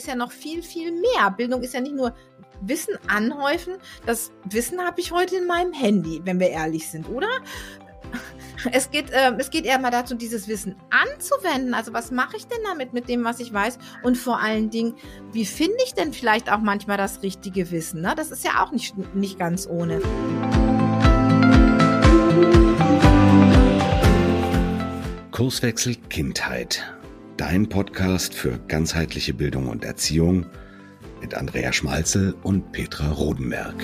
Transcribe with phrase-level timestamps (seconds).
[0.00, 1.30] ist ja noch viel, viel mehr.
[1.36, 2.14] Bildung ist ja nicht nur
[2.62, 3.74] Wissen anhäufen.
[4.06, 7.28] Das Wissen habe ich heute in meinem Handy, wenn wir ehrlich sind, oder?
[8.72, 11.72] Es geht, äh, es geht eher mal dazu, dieses Wissen anzuwenden.
[11.72, 13.78] Also was mache ich denn damit mit dem, was ich weiß?
[14.02, 14.94] Und vor allen Dingen,
[15.32, 18.02] wie finde ich denn vielleicht auch manchmal das richtige Wissen?
[18.02, 18.12] Ne?
[18.16, 20.02] Das ist ja auch nicht, nicht ganz ohne.
[25.30, 26.84] Kurswechsel Kindheit.
[27.40, 30.44] Dein Podcast für ganzheitliche Bildung und Erziehung
[31.22, 33.76] mit Andrea Schmalzel und Petra Rodenberg.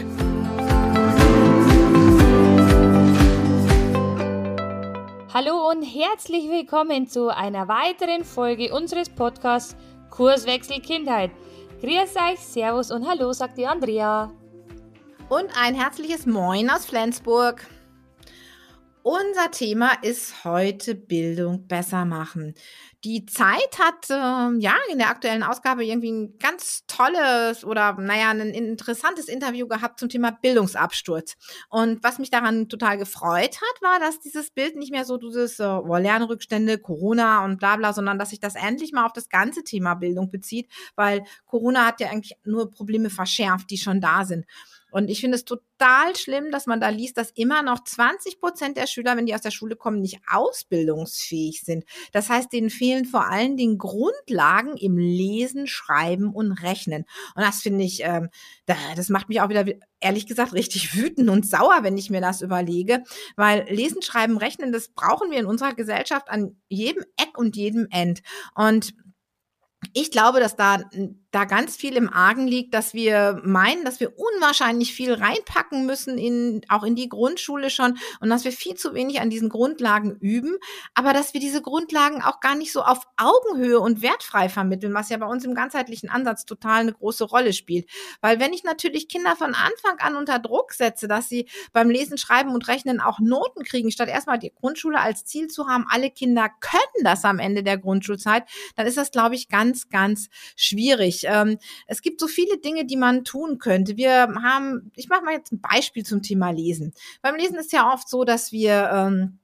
[5.33, 9.75] Hallo und herzlich willkommen zu einer weiteren Folge unseres Podcasts
[10.11, 11.31] Kurswechsel Kindheit.
[11.81, 14.31] Grüß euch, Servus und Hallo, sagt die Andrea.
[15.31, 17.67] Und ein herzliches Moin aus Flensburg.
[19.09, 22.55] Unser Thema ist heute Bildung besser machen.
[23.05, 28.31] Die Zeit hat äh, ja in der aktuellen Ausgabe irgendwie ein ganz tolles oder naja,
[28.31, 31.37] ein interessantes Interview gehabt zum Thema Bildungsabsturz.
[31.69, 35.61] Und was mich daran total gefreut hat, war, dass dieses Bild nicht mehr so dieses
[35.61, 39.29] äh, oh, Lernrückstände, Corona und bla bla, sondern dass sich das endlich mal auf das
[39.29, 44.25] ganze Thema Bildung bezieht, weil Corona hat ja eigentlich nur Probleme verschärft, die schon da
[44.25, 44.47] sind.
[44.97, 48.79] Und ich finde es total schlimm, dass man da liest, dass immer noch 20 Prozent
[48.79, 51.85] der Schüler, wenn die aus der Schule kommen, nicht ausbildungsfähig sind.
[52.13, 57.05] Das heißt, denen fehlen vor allen Dingen Grundlagen im Lesen, Schreiben und Rechnen.
[57.35, 58.31] Und das finde ich, ähm,
[58.65, 59.67] das macht mich auch wieder
[60.01, 63.05] ehrlich gesagt richtig wütend und sauer, wenn ich mir das überlege,
[63.37, 67.87] weil Lesen, Schreiben, Rechnen, das brauchen wir in unserer Gesellschaft an jedem Eck und jedem
[67.91, 68.23] End.
[68.55, 68.95] Und
[69.93, 70.89] ich glaube, dass da
[71.37, 76.17] da ganz viel im Argen liegt, dass wir meinen, dass wir unwahrscheinlich viel reinpacken müssen
[76.17, 80.17] in, auch in die Grundschule schon und dass wir viel zu wenig an diesen Grundlagen
[80.19, 80.57] üben,
[80.95, 85.11] aber dass wir diese Grundlagen auch gar nicht so auf Augenhöhe und wertfrei vermitteln, was
[85.11, 87.87] ja bei uns im ganzheitlichen Ansatz total eine große Rolle spielt.
[88.23, 92.17] Weil wenn ich natürlich Kinder von Anfang an unter Druck setze, dass sie beim Lesen,
[92.17, 96.11] Schreiben und Rechnen auch Noten kriegen, statt erstmal die Grundschule als Ziel zu haben, alle
[96.11, 98.45] Kinder können das am Ende der Grundschulzeit,
[98.75, 102.97] dann ist das, glaube ich, ganz, ganz schwierig ähm, es gibt so viele Dinge, die
[102.97, 103.97] man tun könnte.
[103.97, 106.93] Wir haben, ich mache mal jetzt ein Beispiel zum Thema Lesen.
[107.23, 109.39] Beim Lesen ist ja oft so, dass wir ähm,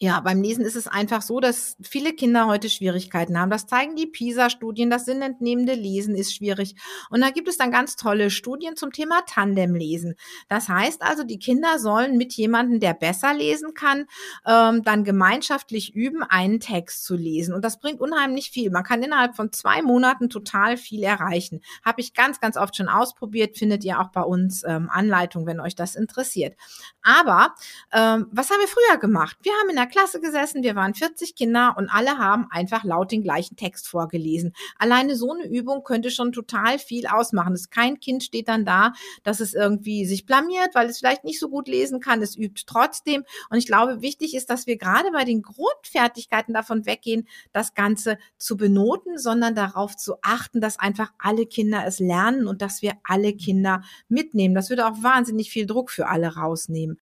[0.00, 3.50] ja, beim Lesen ist es einfach so, dass viele Kinder heute Schwierigkeiten haben.
[3.50, 4.90] Das zeigen die PISA-Studien.
[4.90, 6.74] Das sinnentnehmende Lesen ist schwierig.
[7.10, 10.16] Und da gibt es dann ganz tolle Studien zum Thema Tandemlesen.
[10.48, 14.06] Das heißt also, die Kinder sollen mit jemandem, der besser lesen kann,
[14.44, 17.54] ähm, dann gemeinschaftlich üben, einen Text zu lesen.
[17.54, 18.72] Und das bringt unheimlich viel.
[18.72, 21.60] Man kann innerhalb von zwei Monaten total viel erreichen.
[21.84, 23.56] Habe ich ganz, ganz oft schon ausprobiert.
[23.56, 26.56] Findet ihr auch bei uns ähm, Anleitung, wenn euch das interessiert.
[27.00, 27.54] Aber
[27.92, 29.36] ähm, was haben wir früher gemacht?
[29.42, 33.12] Wir haben in der Klasse gesessen, wir waren 40 Kinder und alle haben einfach laut
[33.12, 34.52] den gleichen Text vorgelesen.
[34.78, 37.52] Alleine so eine Übung könnte schon total viel ausmachen.
[37.52, 38.92] Das kein Kind steht dann da,
[39.22, 42.22] dass es irgendwie sich blamiert, weil es vielleicht nicht so gut lesen kann.
[42.22, 43.24] Es übt trotzdem.
[43.50, 48.18] Und ich glaube, wichtig ist, dass wir gerade bei den Grundfertigkeiten davon weggehen, das Ganze
[48.38, 52.92] zu benoten, sondern darauf zu achten, dass einfach alle Kinder es lernen und dass wir
[53.04, 54.54] alle Kinder mitnehmen.
[54.54, 56.98] Das würde auch wahnsinnig viel Druck für alle rausnehmen.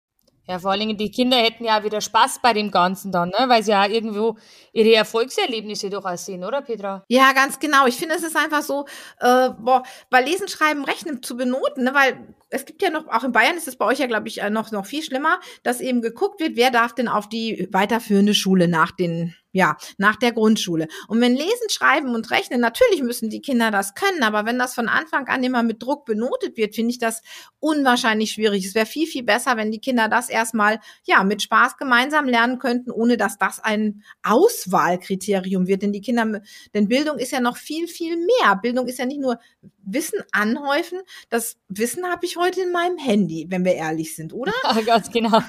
[0.50, 3.46] Ja, vor allen Dingen die Kinder hätten ja wieder Spaß bei dem Ganzen dann, ne?
[3.50, 4.38] weil sie ja irgendwo
[4.72, 7.04] ihre Erfolgserlebnisse doch auch sehen, oder Petra?
[7.10, 7.86] Ja, ganz genau.
[7.86, 8.86] Ich finde, es ist einfach so,
[9.20, 11.94] äh, boah, bei Lesen, Schreiben, Rechnen zu benoten, ne?
[11.94, 14.42] weil es gibt ja noch, auch in Bayern ist es bei euch ja, glaube ich,
[14.42, 18.34] äh, noch, noch viel schlimmer, dass eben geguckt wird, wer darf denn auf die weiterführende
[18.34, 20.88] Schule nach den ja, nach der Grundschule.
[21.08, 24.76] Und wenn Lesen, Schreiben und Rechnen, natürlich müssen die Kinder das können, aber wenn das
[24.76, 27.24] von Anfang an immer mit Druck benotet wird, finde ich das
[27.60, 28.66] unwahrscheinlich schwierig.
[28.66, 32.60] Es wäre viel, viel besser, wenn die Kinder das erstmal, ja, mit Spaß gemeinsam lernen
[32.60, 35.82] könnten, ohne dass das ein Auswahlkriterium wird.
[35.82, 36.42] Denn die Kinder,
[36.76, 38.56] denn Bildung ist ja noch viel, viel mehr.
[38.62, 39.40] Bildung ist ja nicht nur
[39.88, 41.00] Wissen anhäufen.
[41.30, 44.54] Das Wissen habe ich heute in meinem Handy, wenn wir ehrlich sind, oder?
[44.64, 45.42] Ja, ganz genau.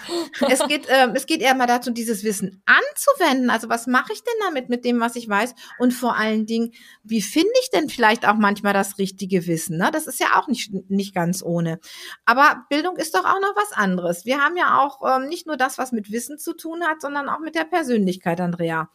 [0.49, 3.50] es geht, ähm, es geht eher mal dazu, dieses Wissen anzuwenden.
[3.50, 5.55] Also was mache ich denn damit mit dem, was ich weiß?
[5.79, 9.76] Und vor allen Dingen, wie finde ich denn vielleicht auch manchmal das richtige Wissen?
[9.76, 9.90] Ne?
[9.93, 11.81] Das ist ja auch nicht, nicht ganz ohne.
[12.25, 14.25] Aber Bildung ist doch auch noch was anderes.
[14.25, 17.29] Wir haben ja auch ähm, nicht nur das, was mit Wissen zu tun hat, sondern
[17.29, 18.88] auch mit der Persönlichkeit, Andrea.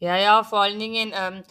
[0.00, 1.42] Ja, ja, vor allen Dingen, ähm,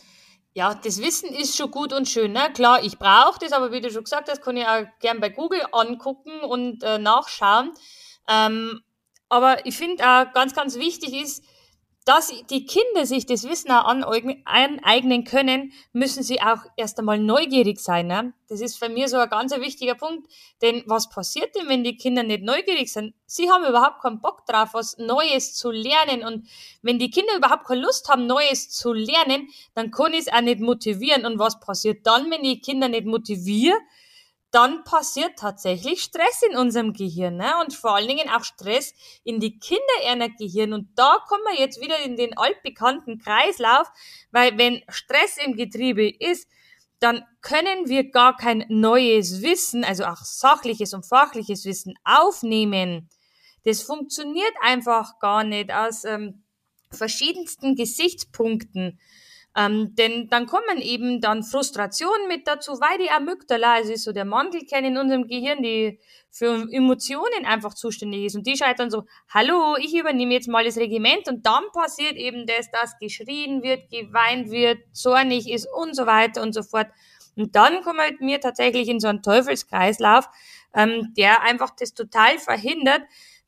[0.57, 2.31] ja, das Wissen ist schon gut und schön.
[2.31, 2.51] Ne?
[2.51, 5.29] Klar, ich brauche das, aber wie du schon gesagt hast, kann ich auch gern bei
[5.29, 7.73] Google angucken und äh, nachschauen.
[8.27, 8.81] Ähm,
[9.29, 11.43] aber ich finde auch ganz, ganz wichtig ist,
[12.07, 17.79] dass die Kinder sich das Wissen auch aneignen können, müssen sie auch erst einmal neugierig
[17.79, 18.07] sein.
[18.07, 18.33] Ne?
[18.47, 20.25] Das ist für mich so ein ganz wichtiger Punkt.
[20.61, 23.13] Denn was passiert denn, wenn die Kinder nicht neugierig sind?
[23.25, 26.23] Sie haben überhaupt keinen Bock drauf, was Neues zu lernen.
[26.23, 26.47] Und
[26.81, 30.39] wenn die Kinder überhaupt keine Lust haben, Neues zu lernen, dann kann ich es auch
[30.39, 31.25] nicht motivieren.
[31.25, 33.75] Und was passiert dann, wenn ich Kinder nicht motiviere?
[34.51, 37.51] Dann passiert tatsächlich Stress in unserem Gehirn ne?
[37.61, 40.73] und vor allen Dingen auch Stress in die Kinderenergehirn.
[40.73, 43.91] Und da kommen wir jetzt wieder in den altbekannten Kreislauf,
[44.31, 46.47] weil wenn Stress im Getriebe ist,
[46.99, 53.09] dann können wir gar kein neues Wissen, also auch sachliches und fachliches Wissen aufnehmen.
[53.65, 56.43] Das funktioniert einfach gar nicht aus ähm,
[56.89, 58.99] verschiedensten Gesichtspunkten.
[59.57, 64.11] Ähm, denn dann kommen eben dann Frustrationen mit dazu, weil die Amygdala, also ist so
[64.11, 65.99] der Mandelkern in unserem Gehirn, die
[66.29, 68.35] für Emotionen einfach zuständig ist.
[68.35, 72.17] Und die schreit dann so, hallo, ich übernehme jetzt mal das Regiment und dann passiert
[72.17, 76.87] eben das, dass geschrien wird, geweint wird, zornig ist und so weiter und so fort.
[77.35, 80.29] Und dann kommen wir tatsächlich in so einen Teufelskreislauf,
[80.75, 83.01] ähm, der einfach das total verhindert,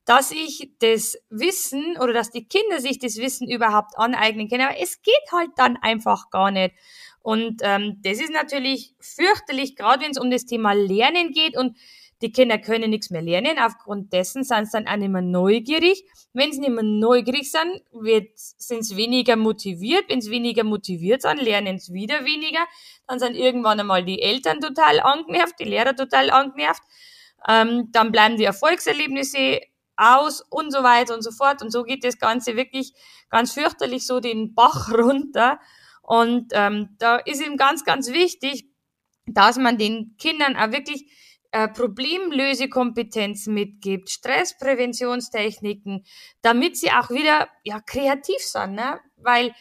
[0.09, 4.63] dass ich das Wissen oder dass die Kinder sich das Wissen überhaupt aneignen können.
[4.63, 6.73] Aber es geht halt dann einfach gar nicht.
[7.21, 11.77] Und ähm, das ist natürlich fürchterlich, gerade wenn es um das Thema Lernen geht und
[12.23, 13.59] die Kinder können nichts mehr lernen.
[13.59, 16.03] Aufgrund dessen sind sie dann auch nicht mehr neugierig.
[16.33, 17.83] Wenn sie nicht mehr neugierig sind,
[18.33, 20.05] sind sie weniger motiviert.
[20.07, 22.65] Wenn sie weniger motiviert sind, lernen sie wieder weniger.
[23.05, 26.81] Dann sind irgendwann einmal die Eltern total angenervt, die Lehrer total angenervt.
[27.47, 29.61] Ähm, dann bleiben die Erfolgserlebnisse
[29.99, 31.61] aus und so weiter und so fort.
[31.61, 32.93] Und so geht das Ganze wirklich
[33.29, 35.59] ganz fürchterlich so den Bach runter.
[36.01, 38.65] Und ähm, da ist eben ganz, ganz wichtig,
[39.25, 41.11] dass man den Kindern auch wirklich
[41.51, 46.05] äh, Problemlösekompetenz mitgibt, Stresspräventionstechniken,
[46.41, 48.99] damit sie auch wieder ja kreativ sind, ne?
[49.17, 49.53] Weil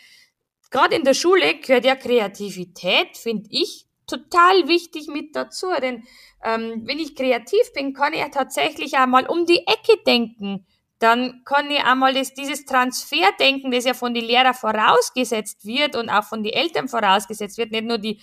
[0.70, 6.02] gerade in der Schule gehört ja Kreativität, finde ich, total wichtig mit dazu, denn
[6.42, 10.66] ähm, wenn ich kreativ bin, kann ich ja tatsächlich einmal um die Ecke denken.
[10.98, 16.08] Dann kann ich einmal das, dieses Transferdenken, das ja von den Lehrern vorausgesetzt wird und
[16.08, 18.20] auch von den Eltern vorausgesetzt wird, nicht nur die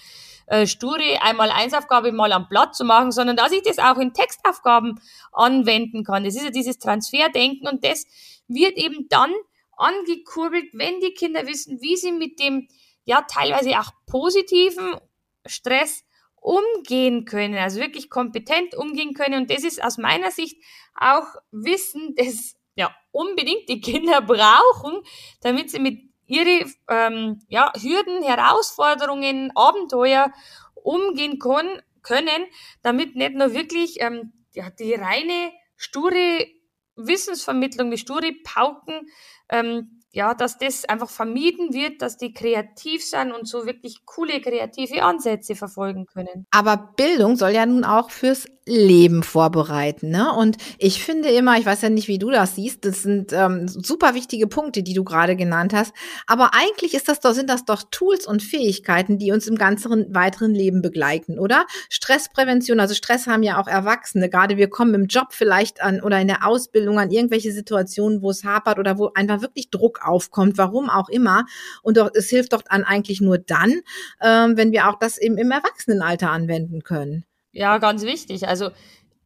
[0.48, 4.14] äh, sture einmal Einsaufgabe mal am Blatt zu machen, sondern dass ich das auch in
[4.14, 5.00] Textaufgaben
[5.32, 6.26] anwenden kann.
[6.26, 8.06] Das ist ja dieses Transferdenken und das
[8.48, 9.32] wird eben dann
[9.78, 12.68] angekurbelt, wenn die Kinder wissen, wie sie mit dem
[13.06, 14.96] ja teilweise auch positiven
[15.46, 16.04] Stress
[16.36, 19.42] umgehen können, also wirklich kompetent umgehen können.
[19.42, 20.62] Und das ist aus meiner Sicht
[20.94, 25.02] auch Wissen, das ja unbedingt die Kinder brauchen,
[25.42, 30.32] damit sie mit ihre ähm, ja, Hürden, Herausforderungen, Abenteuer
[30.76, 32.46] umgehen können, können
[32.82, 36.48] damit nicht nur wirklich ähm, ja, die reine sture
[36.96, 39.10] Wissensvermittlung, die sture Pauken
[39.50, 44.40] ähm, ja, dass das einfach vermieden wird, dass die kreativ sind und so wirklich coole
[44.40, 46.48] kreative Ansätze verfolgen können.
[46.52, 50.10] Aber Bildung soll ja nun auch fürs Leben vorbereiten.
[50.10, 50.32] Ne?
[50.34, 53.68] Und ich finde immer, ich weiß ja nicht, wie du das siehst, das sind ähm,
[53.68, 55.94] super wichtige Punkte, die du gerade genannt hast.
[56.26, 60.14] Aber eigentlich ist das doch, sind das doch Tools und Fähigkeiten, die uns im ganzen
[60.16, 61.66] weiteren Leben begleiten, oder?
[61.90, 64.30] Stressprävention, also Stress haben ja auch Erwachsene.
[64.30, 68.32] Gerade wir kommen im Job vielleicht an oder in der Ausbildung an irgendwelche Situationen, wo
[68.32, 71.46] es hapert oder wo einfach wirklich Druck aufkommt, warum auch immer.
[71.84, 73.82] Und doch, es hilft doch dann eigentlich nur dann,
[74.22, 77.26] ähm, wenn wir auch das eben im Erwachsenenalter anwenden können.
[77.56, 78.50] Ja, ganz wichtig.
[78.50, 78.72] Also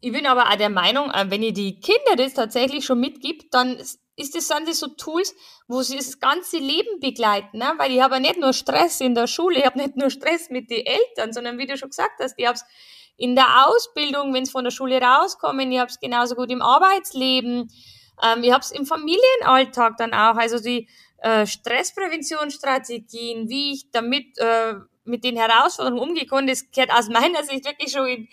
[0.01, 3.55] ich bin aber auch der Meinung, äh, wenn ihr die Kinder das tatsächlich schon mitgibt,
[3.55, 5.35] dann ist das, sind das so Tools,
[5.67, 7.73] wo sie das ganze Leben begleiten, ne?
[7.77, 10.51] weil ich habe ja nicht nur Stress in der Schule, ich habe nicht nur Stress
[10.51, 12.65] mit den Eltern, sondern wie du schon gesagt hast, ich habe es
[13.17, 16.61] in der Ausbildung, wenn es von der Schule rauskommen, ich habe es genauso gut im
[16.61, 17.71] Arbeitsleben,
[18.21, 24.37] ähm, ich habe es im Familienalltag dann auch, also die äh, Stresspräventionsstrategien, wie ich damit
[24.37, 24.75] äh,
[25.09, 28.27] mit den Herausforderungen umgekommen, das gehört aus meiner Sicht wirklich schon in,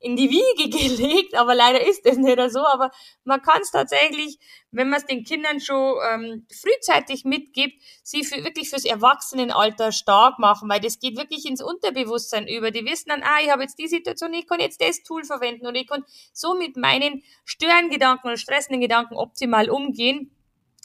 [0.00, 2.60] in die Wiege gelegt, aber leider ist das nicht so.
[2.60, 2.90] Aber
[3.24, 4.38] man kann es tatsächlich,
[4.70, 10.38] wenn man es den Kindern schon ähm, frühzeitig mitgibt, sie für, wirklich fürs Erwachsenenalter stark
[10.38, 12.70] machen, weil das geht wirklich ins Unterbewusstsein über.
[12.70, 15.66] Die wissen dann, ah, ich habe jetzt die Situation, ich kann jetzt das Tool verwenden
[15.66, 20.34] und ich kann so mit meinen Störengedanken oder stressenden Gedanken optimal umgehen.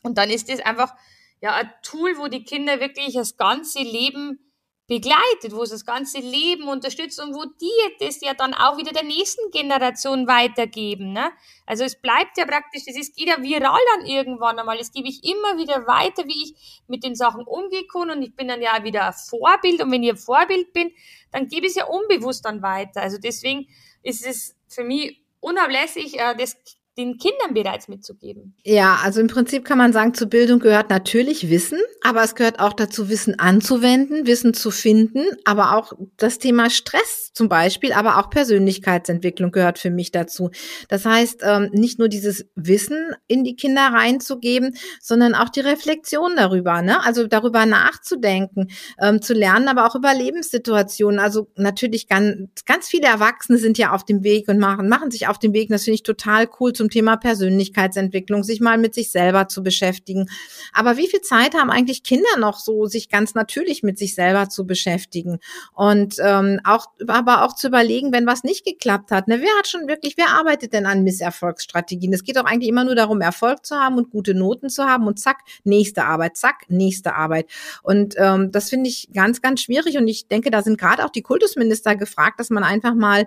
[0.04, 0.94] Und dann ist das einfach
[1.42, 4.40] ja ein Tool, wo die Kinder wirklich das ganze Leben
[4.88, 8.92] begleitet, wo es das ganze Leben unterstützt und wo die das ja dann auch wieder
[8.92, 11.12] der nächsten Generation weitergeben.
[11.12, 11.32] Ne?
[11.66, 14.78] Also es bleibt ja praktisch, das ist, geht ja viral dann irgendwann einmal.
[14.78, 17.46] Das gebe ich immer wieder weiter, wie ich mit den Sachen
[17.92, 20.92] kann und ich bin dann ja wieder ein Vorbild und wenn ich ein Vorbild bin,
[21.32, 23.02] dann gebe ich es ja unbewusst dann weiter.
[23.02, 23.68] Also deswegen
[24.04, 26.58] ist es für mich unablässig, äh, das
[26.98, 28.56] den Kindern bereits mitzugeben.
[28.64, 32.60] Ja, also im Prinzip kann man sagen, zu Bildung gehört natürlich Wissen, aber es gehört
[32.60, 38.18] auch dazu, Wissen anzuwenden, Wissen zu finden, aber auch das Thema Stress zum Beispiel, aber
[38.18, 40.52] auch Persönlichkeitsentwicklung gehört für mich dazu.
[40.88, 46.36] Das heißt, ähm, nicht nur dieses Wissen in die Kinder reinzugeben, sondern auch die Reflexion
[46.38, 47.04] darüber, ne?
[47.04, 48.70] also darüber nachzudenken,
[49.02, 51.20] ähm, zu lernen, aber auch über Lebenssituationen.
[51.20, 55.28] Also natürlich ganz, ganz viele Erwachsene sind ja auf dem Weg und machen, machen sich
[55.28, 59.12] auf dem Weg, das finde ich total cool zum Thema Persönlichkeitsentwicklung, sich mal mit sich
[59.12, 60.28] selber zu beschäftigen.
[60.72, 64.50] Aber wie viel Zeit haben eigentlich Kinder noch so, sich ganz natürlich mit sich selber
[64.50, 65.40] zu beschäftigen?
[65.74, 69.68] Und ähm, auch, aber auch zu überlegen, wenn was nicht geklappt hat, ne, wer hat
[69.68, 72.14] schon wirklich, wer arbeitet denn an Misserfolgsstrategien?
[72.14, 75.08] Es geht doch eigentlich immer nur darum, Erfolg zu haben und gute Noten zu haben
[75.08, 77.48] und zack, nächste Arbeit, zack, nächste Arbeit.
[77.82, 79.98] Und ähm, das finde ich ganz, ganz schwierig.
[79.98, 83.26] Und ich denke, da sind gerade auch die Kultusminister gefragt, dass man einfach mal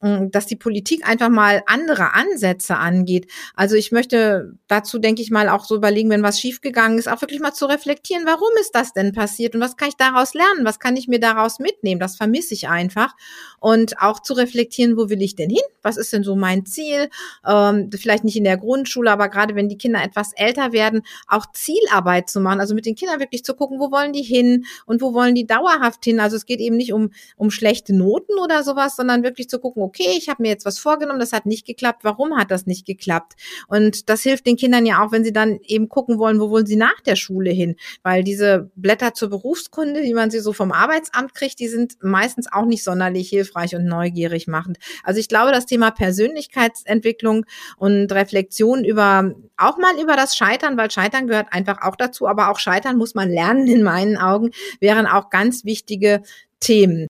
[0.00, 3.30] dass die Politik einfach mal andere Ansätze angeht.
[3.54, 7.20] Also ich möchte dazu, denke ich mal, auch so überlegen, wenn was schiefgegangen ist, auch
[7.20, 10.64] wirklich mal zu reflektieren, warum ist das denn passiert und was kann ich daraus lernen,
[10.64, 13.14] was kann ich mir daraus mitnehmen, das vermisse ich einfach.
[13.60, 17.10] Und auch zu reflektieren, wo will ich denn hin, was ist denn so mein Ziel,
[17.46, 21.44] ähm, vielleicht nicht in der Grundschule, aber gerade wenn die Kinder etwas älter werden, auch
[21.52, 25.02] Zielarbeit zu machen, also mit den Kindern wirklich zu gucken, wo wollen die hin und
[25.02, 26.20] wo wollen die dauerhaft hin.
[26.20, 29.82] Also es geht eben nicht um, um schlechte Noten oder sowas, sondern wirklich zu gucken,
[29.82, 32.86] okay, ich habe mir jetzt was vorgenommen, das hat nicht geklappt, warum hat das nicht
[32.86, 33.34] geklappt?
[33.68, 36.66] Und das hilft den Kindern ja auch, wenn sie dann eben gucken wollen, wo wollen
[36.66, 37.76] sie nach der Schule hin?
[38.02, 42.50] Weil diese Blätter zur Berufskunde, die man sie so vom Arbeitsamt kriegt, die sind meistens
[42.50, 44.78] auch nicht sonderlich hilfreich und neugierig machend.
[45.04, 50.90] Also ich glaube, das Thema Persönlichkeitsentwicklung und Reflexion über auch mal über das Scheitern, weil
[50.90, 55.06] Scheitern gehört einfach auch dazu, aber auch Scheitern muss man lernen in meinen Augen, wären
[55.06, 56.22] auch ganz wichtige
[56.60, 57.06] Themen.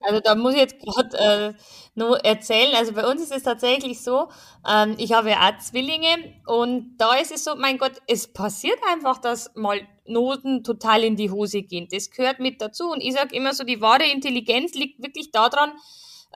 [0.00, 1.54] Also da muss ich jetzt gerade äh,
[1.94, 2.74] nur erzählen.
[2.74, 4.28] Also bei uns ist es tatsächlich so,
[4.68, 8.78] ähm, ich habe ja auch Zwillinge und da ist es so, mein Gott, es passiert
[8.92, 11.88] einfach, dass mal Noten total in die Hose gehen.
[11.90, 12.90] Das gehört mit dazu.
[12.90, 15.72] Und ich sage immer so, die wahre Intelligenz liegt wirklich daran,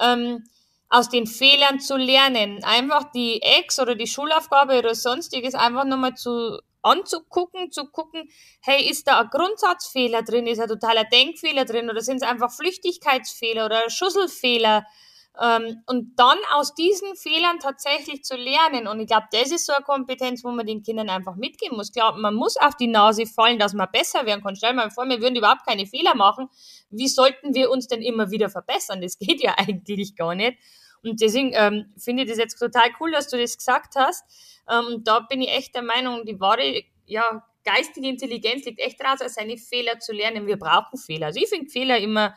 [0.00, 0.45] ähm,
[0.88, 2.64] aus den Fehlern zu lernen.
[2.64, 8.31] Einfach die Ex oder die Schulaufgabe oder sonstiges einfach nochmal zu anzugucken, zu gucken,
[8.63, 12.53] hey, ist da ein Grundsatzfehler drin, ist ein totaler Denkfehler drin oder sind es einfach
[12.53, 14.87] Flüchtigkeitsfehler oder Schusselfehler?
[15.41, 18.89] Ähm, und dann aus diesen Fehlern tatsächlich zu lernen.
[18.89, 21.93] Und ich glaube, das ist so eine Kompetenz, wo man den Kindern einfach mitgeben muss.
[21.93, 24.57] Klar, man muss auf die Nase fallen, dass man besser werden kann.
[24.57, 26.49] Stell dir mal vor, wir würden überhaupt keine Fehler machen.
[26.91, 29.01] Wie sollten wir uns denn immer wieder verbessern?
[29.01, 30.59] Das geht ja eigentlich gar nicht.
[31.02, 34.25] Und deswegen ähm, finde ich das jetzt total cool, dass du das gesagt hast.
[34.71, 39.35] Ähm, da bin ich echt der Meinung, die wahre ja, geistige Intelligenz liegt echt als
[39.35, 40.47] seine Fehler zu lernen.
[40.47, 41.26] Wir brauchen Fehler.
[41.26, 42.35] Also ich finde Fehler immer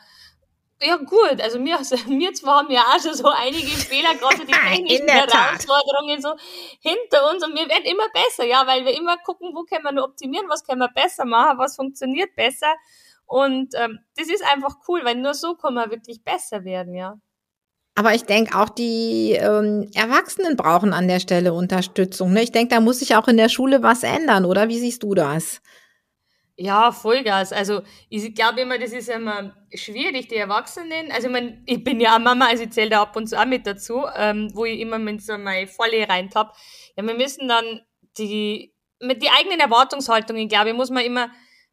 [0.82, 1.40] ja, gut.
[1.40, 5.08] Also wir, also wir zwar haben ja auch schon so einige Fehler, gerade die technischen
[5.08, 6.34] Herausforderungen so
[6.80, 9.92] hinter uns und wir werden immer besser, ja, weil wir immer gucken, wo können wir
[9.92, 12.74] nur optimieren, was können wir besser machen, was funktioniert besser.
[13.26, 17.18] Und ähm, das ist einfach cool, weil nur so kann man wirklich besser werden, ja.
[17.96, 22.32] Aber ich denke auch die ähm, Erwachsenen brauchen an der Stelle Unterstützung.
[22.32, 22.42] Ne?
[22.42, 24.68] Ich denke, da muss sich auch in der Schule was ändern, oder?
[24.68, 25.60] Wie siehst du das?
[26.56, 27.52] Ja, Vollgas.
[27.52, 31.10] Also ich glaube immer, das ist immer schwierig, die Erwachsenen.
[31.12, 33.40] Also ich, mein, ich bin ja auch Mama, also ich zähle da ab und zu
[33.40, 36.54] auch mit dazu, ähm, wo ich immer mit so meine Volle reintapp.
[36.96, 37.80] Ja, wir müssen dann
[38.18, 41.28] die mit die eigenen Erwartungshaltungen, glaube ich, muss man immer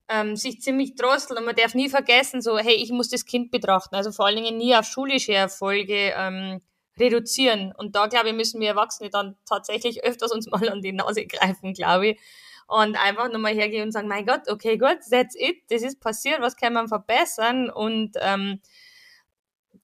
[0.08, 3.52] ähm, sich ziemlich drosseln und man darf nie vergessen, so, hey, ich muss das Kind
[3.52, 3.96] betrachten.
[3.96, 6.62] Also vor allen Dingen nie auf schulische Erfolge ähm,
[7.00, 7.74] reduzieren.
[7.78, 11.26] Und da, glaube ich, müssen wir Erwachsene dann tatsächlich öfters uns mal an die Nase
[11.26, 12.20] greifen, glaube ich.
[12.68, 16.40] Und einfach nochmal hergehen und sagen, mein Gott, okay, gut, that's it, das ist passiert,
[16.40, 17.70] was kann man verbessern?
[17.70, 18.62] Und ähm,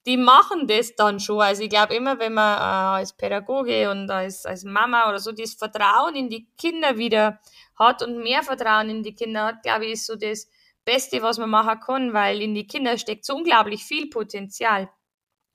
[0.05, 1.41] die machen das dann schon.
[1.41, 5.33] Also ich glaube immer, wenn man äh, als Pädagoge und als, als Mama oder so
[5.33, 7.41] das Vertrauen in die Kinder wieder
[7.77, 10.50] hat und mehr Vertrauen in die Kinder hat, glaube ich, ist so das
[10.86, 14.89] Beste, was man machen kann, weil in die Kinder steckt so unglaublich viel Potenzial.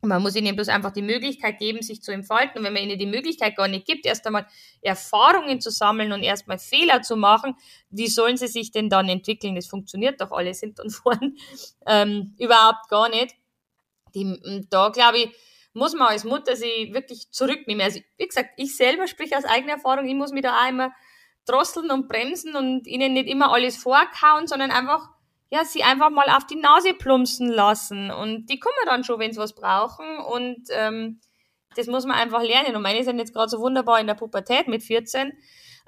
[0.05, 2.59] Man muss ihnen bloß einfach die Möglichkeit geben, sich zu entfalten.
[2.59, 4.47] Und wenn man ihnen die Möglichkeit gar nicht gibt, erst einmal
[4.81, 7.55] Erfahrungen zu sammeln und erstmal Fehler zu machen,
[7.89, 9.55] wie sollen sie sich denn dann entwickeln?
[9.55, 11.37] Das funktioniert doch alles hinten und vorn
[11.87, 13.37] ähm, überhaupt gar nicht.
[14.15, 15.31] Die, da glaube ich,
[15.73, 17.83] muss man als Mutter sich wirklich zurücknehmen.
[17.83, 20.93] Also, wie gesagt, ich selber sprich aus eigener Erfahrung, ich muss mich da immer
[21.47, 25.11] drosseln und bremsen und ihnen nicht immer alles vorkauen, sondern einfach,
[25.51, 28.11] ja, sie einfach mal auf die Nase plumpsen lassen.
[28.11, 30.19] Und die kommen dann schon, wenn sie was brauchen.
[30.19, 31.21] Und ähm,
[31.77, 32.77] das muss man einfach lernen.
[32.77, 35.33] Und meine sind jetzt gerade so wunderbar in der Pubertät mit 14.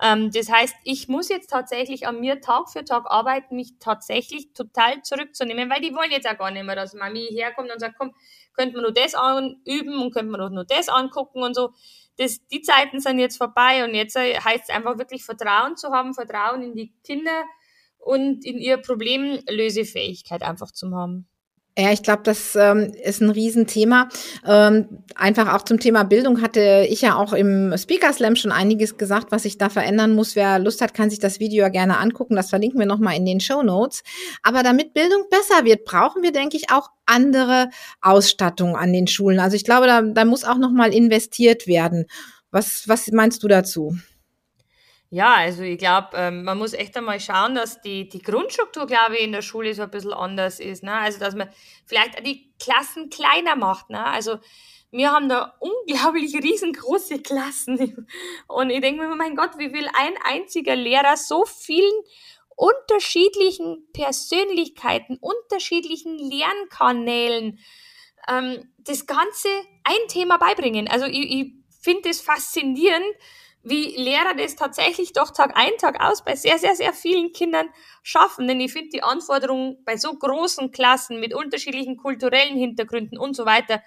[0.03, 4.53] Ähm, das heißt, ich muss jetzt tatsächlich an mir Tag für Tag arbeiten, mich tatsächlich
[4.53, 7.97] total zurückzunehmen, weil die wollen jetzt auch gar nicht mehr, dass Mami herkommt und sagt,
[7.99, 8.13] komm,
[8.55, 11.73] könnte man nur das anüben und könnte man nur das angucken und so
[12.17, 15.91] das, die Zeiten sind jetzt vorbei und jetzt äh, heißt es einfach wirklich Vertrauen zu
[15.91, 17.45] haben, Vertrauen in die Kinder
[17.99, 21.29] und in ihre Problemlösefähigkeit einfach zu haben.
[21.77, 24.09] Ja, ich glaube, das ähm, ist ein Riesenthema.
[24.47, 28.97] Ähm, einfach auch zum Thema Bildung hatte ich ja auch im Speaker Slam schon einiges
[28.97, 30.37] gesagt, was sich da verändern muss.
[30.37, 32.37] Wer Lust hat, kann sich das Video ja gerne angucken.
[32.37, 34.05] Das verlinken wir nochmal in den Show Notes.
[34.45, 39.41] Aber damit Bildung besser wird, brauchen wir, denke ich, auch andere Ausstattung an den Schulen.
[39.41, 42.07] Also ich glaube, da, da muss auch nochmal investiert werden.
[42.53, 43.97] Was, was meinst du dazu?
[45.15, 49.15] Ja, also ich glaube, ähm, man muss echt einmal schauen, dass die, die Grundstruktur, glaube
[49.15, 50.83] ich, in der Schule so ein bisschen anders ist.
[50.83, 50.93] Ne?
[50.93, 51.49] Also, dass man
[51.87, 53.91] vielleicht auch die Klassen kleiner macht.
[53.91, 54.05] Ne?
[54.05, 54.39] Also,
[54.91, 58.09] wir haben da unglaublich riesengroße Klassen.
[58.49, 61.95] Und ich denke mir, mein Gott, wie will ein einziger Lehrer so vielen
[62.57, 67.61] unterschiedlichen Persönlichkeiten, unterschiedlichen Lernkanälen
[68.29, 69.49] ähm, das Ganze
[69.85, 70.89] ein Thema beibringen?
[70.89, 73.15] Also, ich, ich finde es faszinierend,
[73.65, 77.69] wie Lehrer das tatsächlich doch Tag ein, Tag aus bei sehr, sehr, sehr vielen Kindern
[78.03, 78.47] schaffen.
[78.47, 83.47] Denn ich finde die Anforderungen bei so großen Klassen mit unterschiedlichen kulturellen Hintergründen und so
[83.47, 83.83] weiter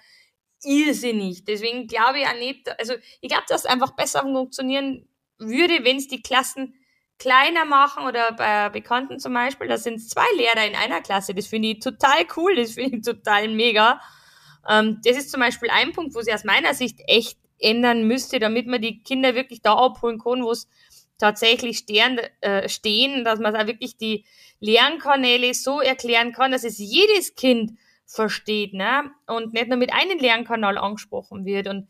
[0.64, 1.44] irrsinnig.
[1.44, 5.08] Deswegen glaube ich auch nicht, also ich glaube, dass es einfach besser funktionieren
[5.38, 6.74] würde, wenn es die Klassen
[7.18, 11.34] kleiner machen oder bei Bekannten zum Beispiel, da sind zwei Lehrer in einer Klasse.
[11.34, 14.00] Das finde ich total cool, das finde ich total mega.
[14.68, 18.38] Ähm, das ist zum Beispiel ein Punkt, wo sie aus meiner Sicht echt ändern müsste,
[18.38, 20.68] damit man die Kinder wirklich da abholen kann, wo es
[21.18, 24.24] tatsächlich stehen, äh, stehen, dass man da wirklich die
[24.60, 27.72] Lernkanäle so erklären kann, dass es jedes Kind
[28.06, 29.10] versteht, ne?
[29.26, 31.68] Und nicht nur mit einem Lernkanal angesprochen wird.
[31.68, 31.88] Und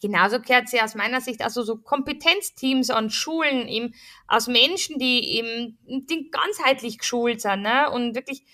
[0.00, 3.94] genauso gehört sie aus meiner Sicht also so Kompetenzteams an Schulen, eben
[4.28, 7.90] aus Menschen, die eben die ganzheitlich geschult sind, ne?
[7.90, 8.44] Und wirklich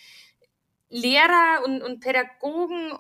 [0.88, 2.93] Lehrer und, und Pädagogen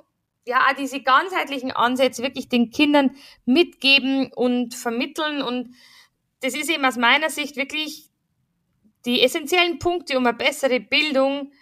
[0.46, 5.42] ja, diese ganzheitlichen Ansätze wirklich den Kindern mitgeben und vermitteln.
[5.42, 5.74] Und
[6.40, 8.08] das ist eben aus meiner Sicht wirklich
[9.04, 11.52] die essentiellen Punkte, um eine bessere Bildung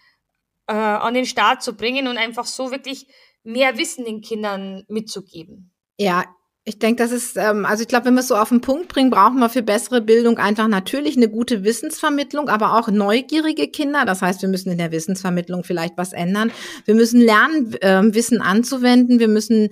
[0.67, 3.07] äh, an den Start zu bringen und einfach so wirklich
[3.43, 5.71] mehr Wissen den Kindern mitzugeben.
[5.99, 6.25] Ja,
[6.65, 8.89] ich denke, das ist, ähm, also ich glaube, wenn wir es so auf den Punkt
[8.89, 14.05] bringen, brauchen wir für bessere Bildung einfach natürlich eine gute Wissensvermittlung, aber auch neugierige Kinder.
[14.05, 16.53] Das heißt, wir müssen in der Wissensvermittlung vielleicht was ändern.
[16.85, 19.21] Wir müssen lernen, ähm, Wissen anzuwenden.
[19.21, 19.71] Wir müssen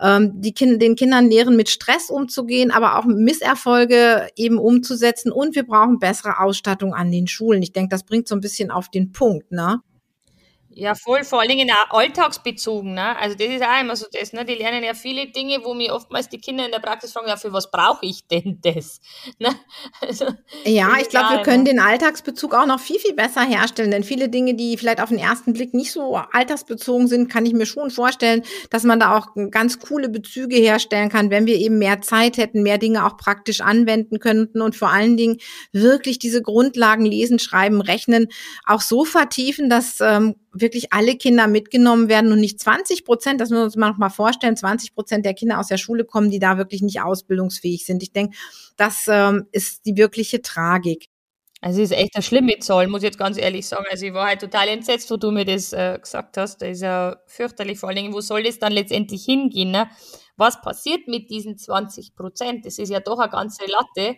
[0.00, 5.32] ähm, die kind den Kindern lehren, mit Stress umzugehen, aber auch Misserfolge eben umzusetzen.
[5.32, 7.62] Und wir brauchen bessere Ausstattung an den Schulen.
[7.62, 9.82] Ich denke, das bringt so ein bisschen auf den Punkt, ne?
[10.72, 12.94] Ja, voll, vor allen Dingen auch alltagsbezogen.
[12.94, 13.16] Ne?
[13.16, 14.32] Also das ist auch immer so das.
[14.32, 14.44] Ne?
[14.44, 17.36] Die lernen ja viele Dinge, wo mir oftmals die Kinder in der Praxis fragen, ja,
[17.36, 19.00] für was brauche ich denn das?
[19.38, 19.54] Ne?
[20.00, 20.26] Also,
[20.64, 21.70] ja, ich glaube, wir können ne?
[21.70, 23.90] den Alltagsbezug auch noch viel, viel besser herstellen.
[23.90, 27.54] Denn viele Dinge, die vielleicht auf den ersten Blick nicht so alltagsbezogen sind, kann ich
[27.54, 31.78] mir schon vorstellen, dass man da auch ganz coole Bezüge herstellen kann, wenn wir eben
[31.78, 35.38] mehr Zeit hätten, mehr Dinge auch praktisch anwenden könnten und vor allen Dingen
[35.72, 38.28] wirklich diese Grundlagen lesen, schreiben, rechnen
[38.66, 43.50] auch so vertiefen, dass ähm, wirklich alle Kinder mitgenommen werden und nicht 20 Prozent, das
[43.50, 46.30] müssen wir uns mal noch mal vorstellen, 20 Prozent der Kinder aus der Schule kommen,
[46.30, 48.02] die da wirklich nicht ausbildungsfähig sind.
[48.02, 48.36] Ich denke,
[48.76, 51.08] das ähm, ist die wirkliche Tragik.
[51.62, 53.84] Also es ist echt eine schlimme Zahl, muss ich jetzt ganz ehrlich sagen.
[53.90, 56.62] Also ich war halt total entsetzt, wo du mir das äh, gesagt hast.
[56.62, 57.78] Das ist ja fürchterlich.
[57.78, 59.70] Vor allen Dingen, wo soll das dann letztendlich hingehen?
[59.70, 59.90] Ne?
[60.36, 62.64] Was passiert mit diesen 20 Prozent?
[62.64, 64.16] Das ist ja doch eine ganze Latte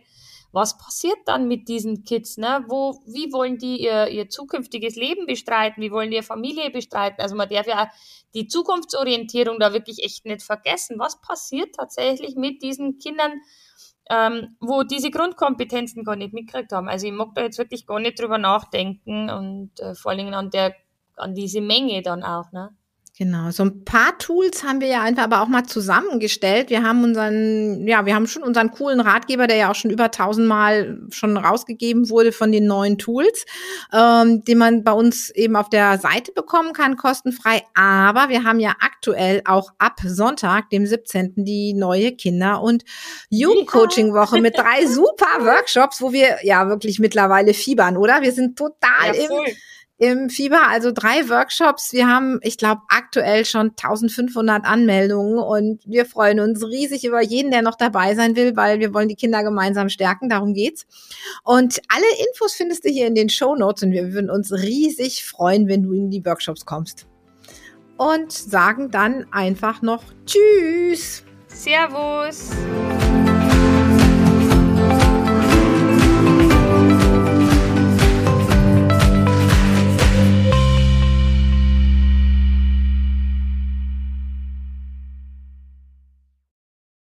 [0.53, 2.37] was passiert dann mit diesen Kids?
[2.37, 2.65] Ne?
[2.69, 5.83] Wo, wie wollen die ihr, ihr zukünftiges Leben bestreiten?
[5.83, 7.21] Wie wollen die ihre Familie bestreiten?
[7.21, 7.91] Also man darf ja
[8.35, 10.99] die Zukunftsorientierung da wirklich echt nicht vergessen.
[10.99, 13.41] Was passiert tatsächlich mit diesen Kindern,
[14.11, 16.88] ähm, wo diese Grundkompetenzen gar nicht mitgekriegt haben?
[16.88, 20.51] Also ich mag da jetzt wirklich gar nicht drüber nachdenken und äh, vor allem an
[20.51, 20.75] der
[21.17, 22.75] an diese Menge dann auch, ne?
[23.18, 26.70] Genau, so ein paar Tools haben wir ja einfach aber auch mal zusammengestellt.
[26.70, 30.11] Wir haben unseren, ja, wir haben schon unseren coolen Ratgeber, der ja auch schon über
[30.11, 33.44] tausendmal schon rausgegeben wurde von den neuen Tools,
[33.92, 37.62] ähm, den man bei uns eben auf der Seite bekommen kann, kostenfrei.
[37.75, 41.44] Aber wir haben ja aktuell auch ab Sonntag, dem 17.
[41.44, 42.83] die neue Kinder- und
[43.29, 48.22] Jugendcoaching-Woche mit drei super Workshops, wo wir ja wirklich mittlerweile fiebern, oder?
[48.22, 49.55] Wir sind total ja, im
[50.03, 51.93] im Fieber, also drei Workshops.
[51.93, 57.53] Wir haben, ich glaube, aktuell schon 1500 Anmeldungen und wir freuen uns riesig über jeden,
[57.53, 60.29] der noch dabei sein will, weil wir wollen die Kinder gemeinsam stärken.
[60.29, 60.87] Darum geht's.
[61.45, 65.25] Und alle Infos findest du hier in den Show Notes und wir würden uns riesig
[65.25, 67.07] freuen, wenn du in die Workshops kommst.
[67.97, 71.23] Und sagen dann einfach noch Tschüss.
[71.47, 72.51] Servus.